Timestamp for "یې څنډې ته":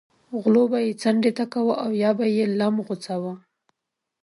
0.85-1.45